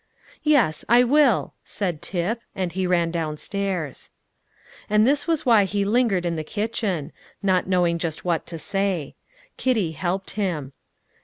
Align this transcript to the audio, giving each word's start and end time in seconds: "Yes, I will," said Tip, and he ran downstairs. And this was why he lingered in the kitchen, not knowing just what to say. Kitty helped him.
"Yes, 0.41 0.83
I 0.89 1.03
will," 1.03 1.53
said 1.63 2.01
Tip, 2.01 2.41
and 2.55 2.71
he 2.71 2.87
ran 2.87 3.11
downstairs. 3.11 4.09
And 4.89 5.05
this 5.05 5.27
was 5.27 5.45
why 5.45 5.65
he 5.65 5.85
lingered 5.85 6.25
in 6.25 6.35
the 6.35 6.43
kitchen, 6.43 7.11
not 7.43 7.67
knowing 7.67 7.99
just 7.99 8.25
what 8.25 8.47
to 8.47 8.57
say. 8.57 9.13
Kitty 9.57 9.91
helped 9.91 10.31
him. 10.31 10.73